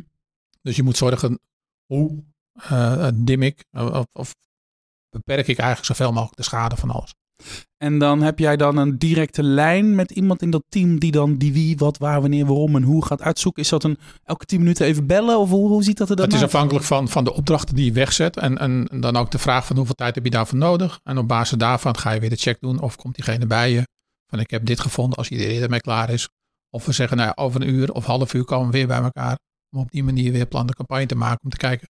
Dus 0.61 0.75
je 0.75 0.83
moet 0.83 0.97
zorgen, 0.97 1.39
hoe 1.85 2.23
dim 3.13 3.41
ik 3.41 3.65
of, 3.71 4.05
of 4.11 4.35
beperk 5.09 5.47
ik 5.47 5.57
eigenlijk 5.57 5.85
zoveel 5.87 6.11
mogelijk 6.11 6.37
de 6.37 6.43
schade 6.43 6.75
van 6.75 6.89
alles. 6.89 7.13
En 7.77 7.97
dan 7.97 8.21
heb 8.21 8.39
jij 8.39 8.57
dan 8.57 8.77
een 8.77 8.97
directe 8.97 9.43
lijn 9.43 9.95
met 9.95 10.11
iemand 10.11 10.41
in 10.41 10.49
dat 10.49 10.63
team 10.69 10.99
die 10.99 11.11
dan 11.11 11.37
die 11.37 11.53
wie, 11.53 11.77
wat, 11.77 11.97
waar, 11.97 12.21
wanneer, 12.21 12.45
waarom 12.45 12.75
en 12.75 12.83
hoe 12.83 13.05
gaat 13.05 13.21
uitzoeken. 13.21 13.61
Is 13.61 13.69
dat 13.69 13.83
een 13.83 13.97
elke 14.23 14.45
tien 14.45 14.59
minuten 14.59 14.85
even 14.85 15.07
bellen 15.07 15.39
of 15.39 15.49
hoe, 15.49 15.67
hoe 15.67 15.83
ziet 15.83 15.97
dat 15.97 16.09
er 16.09 16.15
dan 16.15 16.25
Het 16.25 16.33
is 16.35 16.43
afhankelijk 16.43 16.85
van, 16.85 17.07
van 17.09 17.23
de 17.23 17.33
opdrachten 17.33 17.75
die 17.75 17.85
je 17.85 17.91
wegzet. 17.91 18.37
En, 18.37 18.57
en 18.57 18.87
dan 18.99 19.15
ook 19.15 19.31
de 19.31 19.39
vraag 19.39 19.65
van 19.65 19.75
hoeveel 19.75 19.95
tijd 19.95 20.15
heb 20.15 20.23
je 20.23 20.29
daarvoor 20.29 20.57
nodig. 20.57 20.99
En 21.03 21.17
op 21.17 21.27
basis 21.27 21.57
daarvan 21.57 21.97
ga 21.97 22.11
je 22.11 22.19
weer 22.19 22.29
de 22.29 22.35
check 22.35 22.57
doen. 22.59 22.81
Of 22.81 22.95
komt 22.95 23.15
diegene 23.15 23.47
bij 23.47 23.71
je. 23.71 23.87
Van 24.27 24.39
ik 24.39 24.49
heb 24.49 24.65
dit 24.65 24.79
gevonden 24.79 25.17
als 25.17 25.29
iedereen 25.29 25.61
ermee 25.61 25.81
klaar 25.81 26.09
is. 26.09 26.29
Of 26.69 26.85
we 26.85 26.91
zeggen 26.91 27.17
nou 27.17 27.33
ja, 27.35 27.43
over 27.43 27.61
een 27.61 27.69
uur 27.69 27.91
of 27.91 28.05
half 28.05 28.33
uur 28.33 28.43
komen 28.43 28.65
we 28.65 28.77
weer 28.77 28.87
bij 28.87 29.01
elkaar. 29.01 29.39
Om 29.69 29.79
op 29.79 29.91
die 29.91 30.03
manier 30.03 30.31
weer 30.31 30.45
plan 30.45 30.67
de 30.67 30.75
campagne 30.75 31.05
te 31.05 31.15
maken. 31.15 31.43
Om 31.43 31.49
te 31.49 31.57
kijken. 31.57 31.89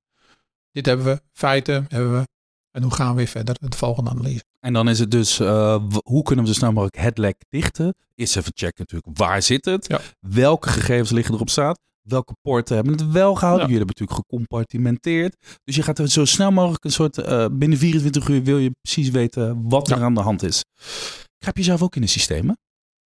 Dit 0.71 0.85
hebben 0.85 1.05
we. 1.05 1.21
Feiten 1.33 1.85
hebben 1.87 2.19
we. 2.19 2.27
En 2.71 2.83
hoe 2.83 2.93
gaan 2.93 3.09
we 3.09 3.15
weer 3.15 3.27
verder? 3.27 3.55
De 3.59 3.77
volgende 3.77 4.09
analyse. 4.09 4.43
En 4.61 4.73
dan 4.73 4.89
is 4.89 4.99
het 4.99 5.11
dus, 5.11 5.39
eh, 5.39 5.83
hoe 6.03 6.23
kunnen 6.23 6.45
we 6.45 6.51
zo 6.51 6.57
snel 6.57 6.71
mogelijk 6.71 6.97
het 6.97 7.17
lek 7.17 7.35
dichten? 7.49 7.95
Eerst 8.15 8.37
even 8.37 8.51
checken 8.55 8.85
natuurlijk, 8.89 9.17
waar 9.17 9.41
zit 9.41 9.65
het? 9.65 9.87
Ja. 9.87 9.99
Welke 10.19 10.69
gegevens 10.69 11.09
liggen 11.11 11.33
erop 11.33 11.49
staat? 11.49 11.79
Welke 12.01 12.35
porten 12.41 12.75
hebben 12.75 12.93
het 12.93 13.11
wel 13.11 13.35
gehouden? 13.35 13.67
Ja. 13.67 13.71
Jullie 13.71 13.85
hebben 13.85 13.95
natuurlijk 13.97 14.27
gecompartimenteerd. 14.27 15.59
Dus 15.63 15.75
je 15.75 15.81
gaat 15.81 15.99
er 15.99 16.09
zo 16.09 16.25
snel 16.25 16.51
mogelijk 16.51 16.83
een 16.83 16.91
soort, 16.91 17.17
eh, 17.17 17.45
binnen 17.51 17.77
24 17.77 18.27
uur 18.27 18.43
wil 18.43 18.57
je 18.57 18.71
precies 18.81 19.09
weten 19.09 19.69
wat 19.69 19.89
er 19.89 20.03
aan 20.03 20.13
de 20.13 20.21
hand 20.21 20.43
is. 20.43 20.63
Grijp 21.39 21.57
je 21.57 21.63
zelf 21.63 21.81
ook 21.81 21.95
in 21.95 22.01
de 22.01 22.07
systemen? 22.07 22.57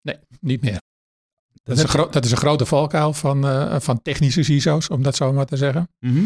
Nee, 0.03 0.17
niet 0.41 0.63
meer. 0.63 0.73
Dat 0.73 1.77
Dat 1.77 1.77
is, 1.77 1.95
een 1.95 2.11
dat 2.11 2.25
is 2.25 2.31
een 2.31 2.37
grote 2.37 2.67
valkuil 2.67 3.13
van, 3.13 3.47
eh, 3.47 3.81
van 3.81 4.03
technische 4.03 4.43
CISO's, 4.43 4.91
om 4.91 5.03
dat 5.03 5.17
zo 5.17 5.33
maar 5.33 5.47
te 5.47 5.57
zeggen. 5.57 5.89
Mhm. 5.99 6.25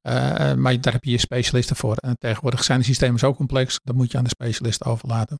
Eh, 0.00 0.54
maar 0.54 0.80
daar 0.80 0.92
heb 0.92 1.04
je 1.04 1.10
je 1.10 1.18
specialisten 1.18 1.76
voor. 1.76 1.96
En 1.96 2.16
tegenwoordig 2.18 2.64
zijn 2.64 2.78
de 2.78 2.84
systemen 2.84 3.18
zo 3.18 3.34
complex, 3.34 3.80
dat 3.84 3.94
moet 3.96 4.10
je 4.12 4.18
aan 4.18 4.24
de 4.24 4.30
specialist 4.30 4.84
overlaten. 4.84 5.38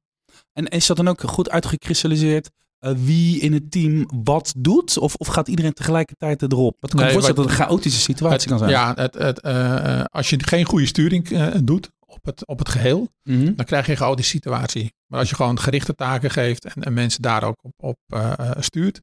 En 0.52 0.66
is 0.68 0.86
dat 0.86 0.96
dan 0.96 1.08
ook 1.08 1.20
goed 1.20 1.50
uitgekristalliseerd 1.50 2.50
eh, 2.78 2.92
wie 2.96 3.40
in 3.40 3.52
het 3.52 3.70
team 3.70 4.08
wat 4.24 4.54
doet? 4.56 4.98
Of, 4.98 5.14
of 5.14 5.26
gaat 5.26 5.48
iedereen 5.48 5.72
tegelijkertijd 5.72 6.42
erop? 6.42 6.76
Het 6.80 6.90
kan 6.94 7.00
Nee, 7.00 7.12
voorstellen 7.12 7.40
dat 7.42 7.50
het 7.50 7.58
een 7.60 7.64
chaotische 7.66 8.00
situatie 8.00 8.38
Het- 8.38 8.48
kan 8.48 8.58
zijn. 8.58 8.70
Ja, 8.70 8.92
het, 8.94 9.14
het, 9.14 9.40
eh, 9.40 9.98
eh, 10.00 10.04
als 10.04 10.30
je 10.30 10.44
geen 10.44 10.64
goede 10.64 10.86
sturing 10.86 11.30
eh, 11.30 11.46
doet 11.64 11.90
op 12.06 12.24
het, 12.24 12.46
op 12.46 12.58
het 12.58 12.68
geheel, 12.68 13.08
Mhm. 13.22 13.54
dan 13.54 13.64
krijg 13.64 13.86
je 13.86 13.92
een 13.92 13.98
chaotische 13.98 14.30
situatie. 14.30 14.92
Maar 15.06 15.18
als 15.18 15.28
je 15.28 15.34
gewoon 15.34 15.58
gerichte 15.58 15.94
taken 15.94 16.30
geeft 16.30 16.64
en, 16.64 16.82
en 16.82 16.92
mensen 16.92 17.22
daar 17.22 17.42
ook 17.44 17.58
op, 17.62 17.72
op 17.76 17.96
eh, 18.06 18.32
eh, 18.38 18.50
stuurt, 18.62 19.00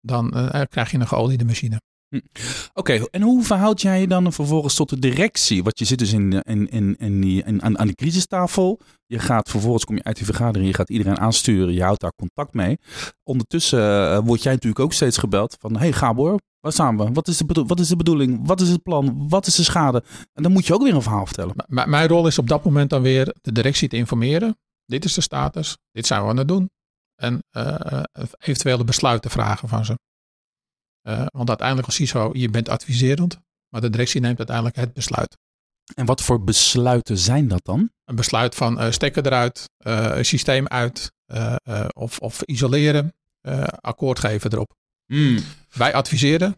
dan 0.00 0.36
eh, 0.36 0.60
krijg 0.68 0.90
je 0.90 0.98
een 0.98 1.08
geoliede 1.08 1.44
machine. 1.44 1.80
Oké, 2.74 3.04
en 3.10 3.22
hoe 3.22 3.44
verhoud 3.44 3.80
jij 3.80 4.00
je 4.00 4.06
dan 4.06 4.32
vervolgens 4.32 4.74
tot 4.74 4.88
de 4.88 4.98
directie? 4.98 5.62
Want 5.62 5.78
je 5.78 5.84
zit 5.84 5.98
dus 5.98 6.12
in, 6.12 6.42
in, 6.42 6.68
in, 6.70 7.22
in 7.22 7.62
aan, 7.62 7.78
aan 7.78 7.86
de 7.86 7.94
crisistafel. 7.94 8.80
Je 9.06 9.18
gaat 9.18 9.50
vervolgens, 9.50 9.84
kom 9.84 9.96
je 9.96 10.04
uit 10.04 10.16
die 10.16 10.24
vergadering, 10.24 10.68
je 10.68 10.74
gaat 10.74 10.90
iedereen 10.90 11.18
aansturen. 11.18 11.74
Je 11.74 11.82
houdt 11.82 12.00
daar 12.00 12.12
contact 12.16 12.54
mee. 12.54 12.78
Ondertussen 13.22 14.10
eh, 14.10 14.18
word 14.24 14.42
jij 14.42 14.52
natuurlijk 14.52 14.80
ook 14.80 14.92
steeds 14.92 15.18
gebeld 15.18 15.56
van... 15.60 15.76
Hey 15.76 15.92
Gabor, 15.92 16.38
Waar 16.60 16.72
staan 16.72 16.96
we? 16.96 17.12
Wat 17.12 17.28
is, 17.28 17.36
de 17.36 17.64
wat 17.66 17.80
is 17.80 17.88
de 17.88 17.96
bedoeling? 17.96 18.46
Wat 18.46 18.60
is 18.60 18.68
het 18.68 18.82
plan? 18.82 19.28
Wat 19.28 19.46
is 19.46 19.54
de 19.54 19.62
schade? 19.62 20.02
En 20.32 20.42
dan 20.42 20.52
moet 20.52 20.66
je 20.66 20.74
ook 20.74 20.82
weer 20.82 20.94
een 20.94 21.02
verhaal 21.02 21.26
vertellen. 21.26 21.54
Mijn 21.66 22.08
rol 22.08 22.26
is 22.26 22.38
op 22.38 22.48
dat 22.48 22.64
moment 22.64 22.90
dan 22.90 23.02
weer 23.02 23.34
de 23.40 23.52
directie 23.52 23.88
te 23.88 23.96
informeren. 23.96 24.58
Dit 24.86 25.04
is 25.04 25.14
de 25.14 25.20
status, 25.20 25.78
dit 25.90 26.06
zijn 26.06 26.22
we 26.22 26.28
aan 26.28 26.36
het 26.36 26.48
doen. 26.48 26.70
En 27.14 27.42
eh, 27.50 28.02
eventuele 28.38 28.84
besluiten 28.84 29.30
vragen 29.30 29.68
van 29.68 29.84
ze. 29.84 29.98
Eh, 31.02 31.26
want 31.32 31.48
uiteindelijk 31.48 31.86
als 31.86 31.96
CISO, 31.96 32.30
je 32.32 32.48
bent 32.50 32.68
adviserend, 32.68 33.38
maar 33.68 33.80
de 33.80 33.90
directie 33.90 34.20
neemt 34.20 34.38
uiteindelijk 34.38 34.76
het 34.76 34.92
besluit. 34.92 35.36
En 35.94 36.06
wat 36.06 36.22
voor 36.22 36.44
besluiten 36.44 37.18
zijn 37.18 37.48
dat 37.48 37.64
dan? 37.64 37.90
Een 38.04 38.16
besluit 38.16 38.54
van 38.54 38.80
eh, 38.80 38.90
stekker 38.90 39.26
eruit, 39.26 39.70
eh, 39.76 40.16
systeem 40.20 40.66
uit, 40.66 41.12
of, 41.94 42.18
of 42.18 42.42
isoleren, 42.42 43.12
akkoord 43.80 44.18
geven 44.18 44.52
erop. 44.52 44.74
Wij 45.72 45.94
adviseren, 45.94 46.56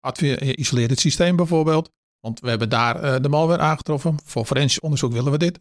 advi- 0.00 0.34
eh, 0.34 0.58
isoleer 0.58 0.88
het 0.88 1.00
systeem 1.00 1.36
bijvoorbeeld. 1.36 1.90
Want 2.20 2.40
we 2.40 2.48
hebben 2.48 2.68
daar 2.68 3.22
de 3.22 3.28
malware 3.28 3.62
aangetroffen. 3.62 4.16
Voor 4.24 4.44
forensisch 4.44 4.80
onderzoek 4.80 5.12
willen 5.12 5.32
we 5.32 5.38
dit. 5.38 5.58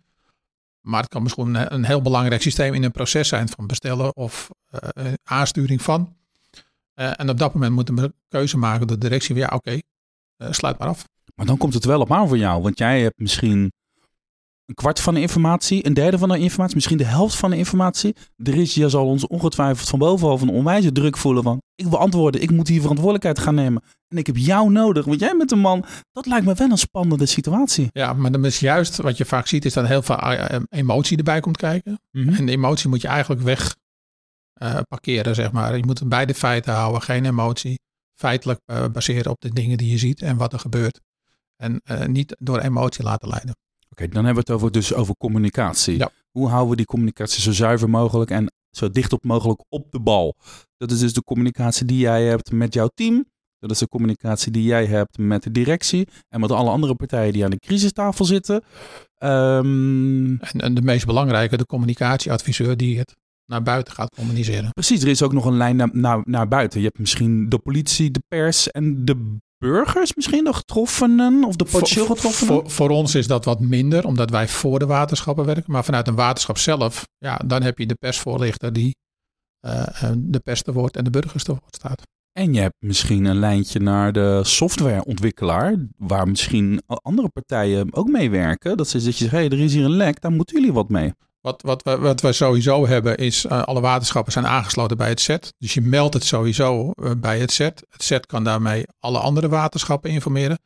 Maar 0.82 1.02
het 1.02 1.10
kan 1.10 1.24
misschien 1.24 1.56
een, 1.56 1.74
een 1.74 1.86
heel 1.86 2.02
belangrijk 2.02 2.42
systeem 2.42 2.74
in 2.74 2.84
een 2.84 2.92
proces 2.92 3.28
zijn 3.28 3.50
van 3.50 3.68
bestellen 3.68 4.16
of 4.16 4.50
aansturing 5.24 5.82
van. 5.82 6.16
Eh, 6.94 7.12
en 7.16 7.30
op 7.30 7.38
dat 7.38 7.54
moment 7.54 7.74
moeten 7.74 7.96
we 7.96 8.02
een 8.02 8.14
keuze 8.28 8.58
maken 8.58 8.88
door 8.88 9.00
de 9.00 9.08
directie. 9.08 9.36
van, 9.36 9.44
Ja, 9.44 9.52
oké, 9.56 9.80
eh, 10.38 10.52
sluit 10.52 10.78
maar 10.78 10.88
af. 10.88 11.06
Maar 11.36 11.46
dan 11.46 11.58
komt 11.58 11.74
het 11.74 11.86
wel 11.86 12.02
op 12.02 12.12
aan 12.12 12.28
voor 12.28 12.38
jou. 12.38 12.62
Want 12.62 12.78
jij 12.78 13.02
hebt 13.02 13.20
misschien 13.20 13.72
een 14.66 14.76
kwart 14.76 15.00
van 15.00 15.14
de 15.14 15.22
informatie, 15.22 15.86
een 15.86 15.94
derde 15.94 16.18
van 16.18 16.30
de 16.30 16.40
informatie, 16.40 16.76
misschien 16.76 16.98
de 16.98 17.06
helft 17.06 17.36
van 17.36 17.50
de 17.50 17.58
informatie. 17.58 18.16
Er 18.36 18.56
is, 18.56 18.74
je 18.74 18.90
zal 18.90 19.06
ons 19.06 19.28
ongetwijfeld 19.28 19.90
van 19.90 20.00
bovenaf 20.00 20.42
een 20.42 20.50
onwijze 20.50 20.92
druk 20.92 21.18
voelen 21.18 21.44
van... 21.44 21.62
ik 21.76 21.86
wil 21.86 22.00
antwoorden, 22.00 22.42
ik 22.42 22.52
moet 22.52 22.68
hier 22.68 22.82
verantwoordelijkheid 22.82 23.40
gaan 23.40 23.56
nemen. 23.56 23.84
En 24.08 24.18
ik 24.18 24.28
heb 24.28 24.38
jou 24.38 24.72
nodig, 24.72 25.06
want 25.06 25.20
jij 25.20 25.38
bent 25.38 25.52
een 25.52 25.60
man. 25.60 25.86
Dat 26.12 26.26
lijkt 26.26 26.46
me 26.46 26.54
wel 26.54 26.70
een 26.70 26.78
spannende 26.78 27.26
situatie. 27.26 27.90
Ja, 27.92 28.14
maar 28.14 28.32
dan 28.32 28.46
is 28.46 28.60
juist 28.60 28.98
wat 28.98 29.18
je 29.18 29.26
vaak 29.26 29.48
ziet, 29.48 29.66
is 29.66 29.74
dat 29.74 29.88
heel 29.88 30.02
veel 30.02 30.18
eh, 30.18 30.60
emotie 30.70 31.18
erbij 31.18 31.40
komt 31.40 31.58
kijken. 31.58 32.00
En 32.12 32.46
de 32.46 32.52
emotie 32.52 32.90
moet 32.90 33.02
je 33.02 33.08
eigenlijk 33.08 33.42
weg 33.42 33.76
eh, 34.62 34.80
parkeren, 34.88 35.36
zeg 35.36 35.52
maar. 35.52 35.78
Je 35.78 35.86
moet 35.86 36.10
beide 36.10 36.34
feiten 36.34 36.74
houden, 36.74 37.02
geen 37.02 37.26
emotie. 37.26 37.80
Feitelijk 38.14 38.60
eh, 38.66 38.86
baseren 38.92 39.32
op 39.32 39.42
de 39.42 39.50
dingen 39.54 39.78
die 39.78 39.92
je 39.92 39.98
ziet 39.98 40.22
en 40.22 40.38
wat 40.38 40.54
er 40.54 40.60
gebeurt. 40.60 41.00
En 41.56 41.82
eh, 41.84 42.06
niet 42.06 42.36
door 42.40 42.60
emotie 42.60 43.04
laten 43.04 43.28
leiden. 43.28 43.56
Oké, 43.90 44.08
dan 44.08 44.26
hebben 44.26 44.44
we 44.44 44.52
het 44.52 44.62
over, 44.62 44.72
dus 44.72 44.94
over 44.94 45.16
communicatie. 45.18 45.98
Ja. 45.98 46.10
Hoe 46.32 46.48
houden 46.48 46.70
we 46.70 46.76
die 46.76 46.86
communicatie 46.86 47.42
zo 47.42 47.52
zuiver 47.52 47.90
mogelijk 47.90 48.32
en 48.32 48.52
zo 48.72 48.90
dicht 48.90 49.14
op 49.14 49.24
mogelijk 49.24 49.64
op 49.70 49.92
de 49.92 50.00
bal? 50.00 50.36
Dat 50.78 50.92
is 50.92 51.00
dus 51.00 51.14
de 51.14 51.24
communicatie 51.24 51.86
die 51.86 52.00
jij 52.00 52.24
hebt 52.24 52.52
met 52.52 52.74
jouw 52.74 52.90
team. 52.94 53.26
Dat 53.60 53.72
is 53.72 53.80
de 53.80 53.88
communicatie 53.88 54.52
die 54.52 54.64
jij 54.64 54.86
hebt 54.86 55.18
met 55.18 55.44
de 55.44 55.52
directie 55.52 56.08
en 56.30 56.40
met 56.40 56.52
alle 56.52 56.70
andere 56.70 56.96
partijen 56.96 57.34
die 57.34 57.44
aan 57.44 57.52
de 57.52 57.60
crisistafel 57.60 58.26
zitten. 58.26 58.64
Ehm, 59.18 60.36
En, 60.36 60.60
en 60.60 60.74
de 60.74 60.82
meest 60.82 61.06
belangrijke, 61.06 61.58
de 61.58 61.66
communicatieadviseur 61.66 62.78
die 62.78 62.98
het 62.98 63.16
naar 63.52 63.64
buiten 63.64 63.94
gaat 63.94 64.16
communiceren. 64.16 64.70
precies, 64.70 65.02
er 65.02 65.08
is 65.08 65.22
ook 65.22 65.34
nog 65.34 65.46
een 65.46 65.58
lijn 65.58 65.76
naar, 65.76 65.90
naar, 65.92 66.22
naar 66.24 66.48
buiten. 66.48 66.80
Je 66.80 66.86
hebt 66.86 67.00
misschien 67.00 67.50
de 67.50 67.58
politie, 67.58 68.12
de 68.12 68.22
pers 68.28 68.72
en 68.72 69.06
de 69.06 69.38
burgers 69.58 70.16
misschien, 70.16 70.44
de 70.44 70.54
getroffenen 70.54 71.44
of 71.44 71.56
de 71.56 71.64
potentieel 71.64 72.06
getroffenen. 72.06 72.54
Voor, 72.54 72.70
voor 72.70 72.90
ons 72.90 73.16
is 73.16 73.28
dat 73.28 73.46
wat 73.46 73.60
minder, 73.60 74.06
omdat 74.06 74.30
wij 74.30 74.48
voor 74.48 74.80
de 74.80 74.86
waterschappen 74.86 75.46
werken. 75.46 75.72
Maar 75.72 75.84
vanuit 75.84 76.08
een 76.08 76.16
waterschap 76.16 76.58
zelf, 76.58 77.08
ja, 77.18 77.42
dan 77.46 77.64
heb 77.64 77.78
je 77.78 77.86
de 77.86 77.96
persvoorlichter 77.96 78.74
die 78.74 78.96
eh, 79.60 80.04
eh, 80.04 80.12
de 80.18 80.40
pers 80.40 80.62
te 80.62 80.74
woord 80.74 80.98
en 80.98 81.04
de 81.04 81.10
burgers 81.10 81.44
te 81.44 81.52
woord 81.52 81.76
staat. 81.76 82.02
En 82.32 82.54
je 82.54 82.60
hebt 82.60 82.76
misschien 82.80 83.26
een 83.26 83.40
lijntje 83.40 83.80
naar 83.80 84.12
de 84.12 84.40
softwareontwikkelaar, 84.44 85.76
waar 85.98 86.28
misschien 86.28 86.82
andere 86.86 87.30
partijen 87.30 87.94
ook 87.94 88.08
mee 88.08 88.30
werken. 88.30 88.78
Dat 88.78 88.88
ze 88.88 88.98
dat 88.98 89.18
je 89.18 89.24
zegt, 89.24 89.32
hey, 89.32 89.50
er 89.50 89.60
is 89.60 89.74
hier 89.74 89.86
een 89.86 89.96
lek, 89.96 90.22
daar 90.22 90.32
moeten 90.32 90.56
jullie 90.56 90.74
wat 90.74 90.90
mee. 90.90 91.14
Wat, 91.42 91.62
wat, 91.62 91.84
we, 91.84 91.98
wat 91.98 92.22
we 92.22 92.32
sowieso 92.32 92.88
hebben 92.88 93.18
is, 93.18 93.46
eh, 93.46 93.62
alle 93.62 93.82
waterschappen 93.82 94.34
zijn 94.34 94.48
aangesloten 94.48 94.98
bij 94.98 95.10
het 95.10 95.20
SET. 95.20 95.54
Dus 95.58 95.74
je 95.74 95.82
meldt 95.82 96.14
het 96.14 96.26
sowieso 96.26 96.92
eh, 96.92 97.12
bij 97.18 97.40
het 97.40 97.52
SET. 97.52 97.84
Het 97.90 98.04
SET 98.04 98.26
kan 98.26 98.44
daarmee 98.44 98.86
alle 99.00 99.20
andere 99.20 99.50
waterschappen 99.50 100.10
informeren. 100.10 100.60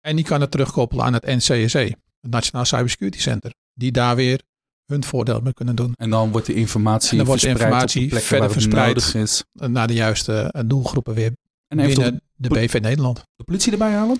En 0.00 0.16
die 0.16 0.24
kan 0.24 0.40
het 0.40 0.50
terugkoppelen 0.50 1.04
aan 1.04 1.12
het 1.12 1.26
NCSE, 1.26 1.96
het 2.20 2.30
Nationaal 2.30 2.64
Cybersecurity 2.64 3.18
Center. 3.20 3.54
Die 3.74 3.92
daar 3.92 4.16
weer 4.16 4.40
hun 4.86 5.04
voordeel 5.04 5.40
mee 5.40 5.52
kunnen 5.52 5.76
doen. 5.76 5.92
En 5.96 6.10
dan 6.10 6.30
wordt 6.30 6.46
de 6.46 6.54
informatie 6.54 7.10
En 7.10 7.16
dan 7.16 7.26
wordt 7.26 7.42
de 7.42 7.48
verspreid 7.48 7.70
informatie 7.70 8.02
op 8.02 8.10
de 8.10 8.16
plekken 8.16 8.28
verder 8.28 8.52
verspreid. 8.52 9.14
is. 9.14 9.44
Naar 9.52 9.86
de 9.86 9.94
juiste 9.94 10.32
eh, 10.32 10.62
doelgroepen 10.66 11.14
weer 11.14 11.32
En 11.68 11.76
binnen 11.76 12.22
de 12.34 12.48
BV 12.48 12.78
Nederland. 12.82 13.24
de 13.36 13.44
politie 13.44 13.72
erbij 13.72 13.92
halen? 13.92 14.18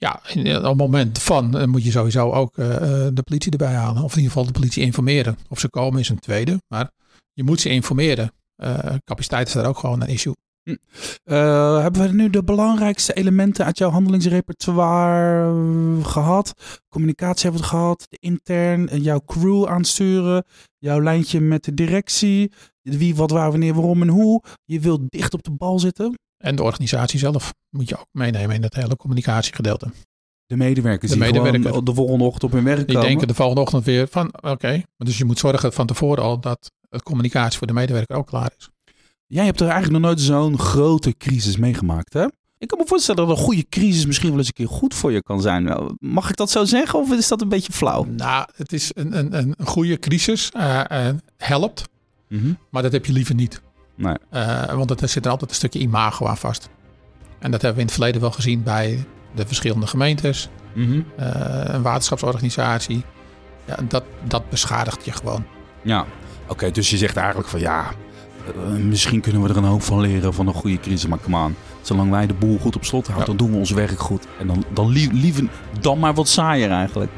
Ja, 0.00 0.20
in- 0.32 0.56
op 0.56 0.64
het 0.64 0.76
moment 0.76 1.18
van 1.18 1.58
eh, 1.58 1.66
moet 1.66 1.84
je 1.84 1.90
sowieso 1.90 2.30
ook 2.32 2.58
eh, 2.58 2.76
eh, 3.06 3.14
de 3.14 3.22
politie 3.22 3.50
erbij 3.52 3.74
halen. 3.74 4.02
Of 4.02 4.10
in 4.10 4.16
ieder 4.16 4.32
geval 4.32 4.46
de 4.46 4.58
politie 4.58 4.82
informeren. 4.82 5.36
Of 5.48 5.58
ze 5.60 5.68
komen 5.68 6.00
is 6.00 6.08
een 6.08 6.18
tweede. 6.18 6.62
Maar 6.68 6.90
je 7.32 7.44
moet 7.44 7.60
ze 7.60 7.68
informeren. 7.68 8.32
Eh, 8.56 8.94
capaciteit 9.04 9.46
is 9.46 9.52
daar 9.52 9.66
ook 9.66 9.78
gewoon 9.78 10.00
een 10.02 10.08
issue. 10.08 10.34
Eh, 11.24 11.80
hebben 11.82 12.02
we 12.02 12.12
nu 12.12 12.30
de 12.30 12.44
belangrijkste 12.44 13.12
elementen 13.12 13.64
uit 13.64 13.78
jouw 13.78 13.90
handelingsrepertoire 13.90 15.50
eh, 15.98 16.04
gehad? 16.06 16.52
Communicatie 16.88 17.42
hebben 17.42 17.60
we 17.60 17.66
gehad, 17.68 18.06
de 18.08 18.16
intern, 18.20 18.88
eh, 18.88 19.02
jouw 19.04 19.20
crew 19.26 19.66
aansturen, 19.66 20.44
jouw 20.78 21.00
lijntje 21.02 21.40
met 21.40 21.64
de 21.64 21.74
directie, 21.74 22.52
wie, 22.82 23.14
wat, 23.16 23.30
waar, 23.30 23.50
wanneer, 23.50 23.74
waarom 23.74 24.02
en 24.02 24.08
hoe. 24.08 24.42
Je 24.64 24.80
wilt 24.80 25.00
dicht 25.10 25.34
op 25.34 25.42
de 25.42 25.50
bal 25.52 25.78
zitten. 25.78 26.18
En 26.40 26.56
de 26.56 26.62
organisatie 26.62 27.18
zelf 27.18 27.54
moet 27.70 27.88
je 27.88 27.98
ook 27.98 28.06
meenemen 28.12 28.54
in 28.56 28.62
het 28.62 28.74
hele 28.74 28.96
communicatiegedeelte. 28.96 29.90
De 30.46 30.56
medewerkers 30.56 31.10
De 31.12 31.18
die 31.18 31.26
medewerker. 31.32 31.84
de 31.84 31.94
volgende 31.94 32.24
ochtend 32.24 32.44
op 32.44 32.52
hun 32.52 32.64
werk 32.64 32.76
Die 32.78 32.86
komen. 32.86 33.02
denken 33.08 33.28
de 33.28 33.34
volgende 33.34 33.60
ochtend 33.60 33.84
weer 33.84 34.06
van 34.10 34.32
oké. 34.40 34.82
Dus 34.96 35.18
je 35.18 35.24
moet 35.24 35.38
zorgen 35.38 35.72
van 35.72 35.86
tevoren 35.86 36.22
al 36.24 36.40
dat 36.40 36.70
de 36.88 37.02
communicatie 37.02 37.58
voor 37.58 37.66
de 37.66 37.72
medewerker 37.72 38.16
ook 38.16 38.26
klaar 38.26 38.52
is. 38.58 38.68
Jij 39.26 39.44
hebt 39.44 39.60
er 39.60 39.68
eigenlijk 39.68 39.92
nog 40.02 40.02
nooit 40.10 40.20
zo'n 40.20 40.58
grote 40.58 41.16
crisis 41.16 41.56
meegemaakt, 41.56 42.12
hè? 42.12 42.26
Ik 42.58 42.68
kan 42.68 42.78
me 42.78 42.86
voorstellen 42.86 43.26
dat 43.26 43.36
een 43.38 43.42
goede 43.44 43.66
crisis 43.68 44.06
misschien 44.06 44.28
wel 44.28 44.38
eens 44.38 44.46
een 44.46 44.52
keer 44.52 44.68
goed 44.68 44.94
voor 44.94 45.12
je 45.12 45.22
kan 45.22 45.40
zijn. 45.40 45.94
Mag 45.98 46.30
ik 46.30 46.36
dat 46.36 46.50
zo 46.50 46.64
zeggen 46.64 46.98
of 46.98 47.12
is 47.12 47.28
dat 47.28 47.40
een 47.40 47.48
beetje 47.48 47.72
flauw? 47.72 48.04
Nou, 48.04 48.46
het 48.56 48.72
is 48.72 48.90
een, 48.94 49.18
een, 49.18 49.34
een 49.38 49.54
goede 49.66 49.98
crisis. 49.98 50.50
eh, 50.50 51.08
eh, 51.08 51.14
helpt. 51.36 51.84
Mhm. 52.28 52.52
Maar 52.70 52.82
dat 52.82 52.92
heb 52.92 53.06
je 53.06 53.12
liever 53.12 53.34
niet. 53.34 53.60
Nee. 54.00 54.14
Eh, 54.30 54.64
want 54.72 55.00
er 55.00 55.08
zit 55.08 55.24
er 55.24 55.30
altijd 55.30 55.50
een 55.50 55.56
stukje 55.56 55.78
imago 55.78 56.26
aan 56.26 56.36
vast. 56.36 56.68
En 57.38 57.50
dat 57.50 57.62
hebben 57.62 57.72
we 57.74 57.80
in 57.80 57.86
het 57.86 57.94
verleden 57.96 58.20
wel 58.20 58.30
gezien 58.30 58.62
bij 58.62 59.04
de 59.34 59.46
verschillende 59.46 59.86
gemeentes, 59.86 60.48
Mhm. 60.74 61.00
eh, 61.16 61.28
een 61.64 61.82
waterschapsorganisatie. 61.82 63.04
Ja, 63.64 63.76
dat, 63.88 64.04
dat 64.24 64.48
beschadigt 64.50 65.04
je 65.04 65.12
gewoon. 65.12 65.44
Ja, 65.82 66.04
oké, 66.48 66.70
dus 66.70 66.90
je 66.90 66.96
zegt 66.96 67.16
eigenlijk 67.16 67.48
van 67.48 67.60
ja, 67.60 67.84
eh, 68.46 68.70
misschien 68.72 69.20
kunnen 69.20 69.42
we 69.42 69.48
er 69.48 69.56
een 69.56 69.64
hoop 69.64 69.82
van 69.82 70.00
leren 70.00 70.34
van 70.34 70.46
een 70.46 70.54
goede 70.54 70.80
crisis, 70.80 71.06
maar 71.06 71.18
come 71.20 71.44
on. 71.44 71.56
Zolang 71.80 72.10
wij 72.10 72.26
de 72.26 72.34
boel 72.34 72.58
goed 72.58 72.76
op 72.76 72.84
slot 72.84 73.06
houden, 73.06 73.30
Ja. 73.30 73.36
dan 73.36 73.46
doen 73.46 73.54
we 73.54 73.60
ons 73.60 73.70
werk 73.70 73.98
goed. 73.98 74.26
En 74.38 74.46
dan, 74.46 74.64
dan 74.74 74.88
lie- 74.88 75.12
liever 75.12 75.44
dan 75.80 75.98
maar 75.98 76.14
wat 76.14 76.28
saaier 76.28 76.70
eigenlijk. 76.70 77.10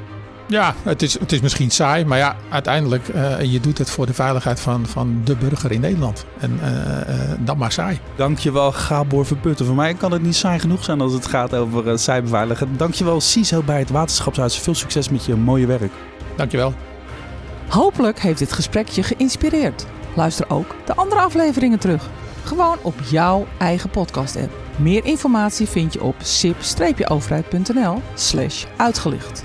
Ja, 0.53 0.75
het 0.83 1.03
is, 1.03 1.19
het 1.19 1.33
is 1.33 1.41
misschien 1.41 1.71
saai, 1.71 2.05
maar 2.05 2.19
ja, 2.19 2.37
uiteindelijk, 2.49 3.09
eh 3.09 3.41
je 3.53 3.61
doet 3.61 3.79
het 3.79 3.91
voor 3.91 4.07
de 4.07 4.15
veiligheid 4.15 4.61
van, 4.61 4.87
van 4.87 5.21
de 5.25 5.37
burger 5.37 5.73
in 5.73 5.81
Nederland. 5.81 6.25
En 6.39 6.59
eh, 6.63 7.01
eh, 7.01 7.39
dan 7.41 7.59
maar 7.59 7.73
saai. 7.73 7.99
Dankjewel 8.17 8.73
Gabor 8.73 9.27
Verputten. 9.27 9.67
Voor 9.67 9.75
mij 9.75 9.95
kan 9.95 10.13
het 10.13 10.23
niet 10.23 10.37
saai 10.37 10.59
genoeg 10.59 10.85
zijn 10.85 11.01
als 11.01 11.13
het 11.13 11.27
gaat 11.27 11.55
over 11.55 11.87
uh, 11.87 11.97
cyberveiligheid. 11.97 12.79
Dankjewel 12.79 13.21
CISO 13.21 13.63
bij 13.63 13.79
het 13.79 13.91
Waterschapshuis. 13.91 14.59
Veel 14.59 14.75
succes 14.75 15.09
met 15.09 15.25
je 15.25 15.35
mooie 15.35 15.67
werk. 15.67 15.93
Dankjewel. 16.37 16.75
Hopelijk 17.69 18.21
heeft 18.21 18.39
dit 18.39 18.53
gesprek 18.53 18.89
je 18.89 19.03
geïnspireerd. 19.03 19.87
Luister 20.15 20.51
ook 20.51 20.77
de 20.85 20.95
andere 20.95 21.21
afleveringen 21.21 21.79
terug. 21.79 22.09
Gewoon 22.45 22.79
op 22.83 22.95
jouw 23.11 23.47
eigen 23.59 23.91
podcast-app. 23.91 24.53
Meer 24.77 25.05
informatie 25.05 25.67
vind 25.67 25.93
je 25.93 26.03
op 26.03 26.17
sip-overheid.nl 26.23 28.03
slash 28.15 28.65
uitgelicht. 28.77 29.43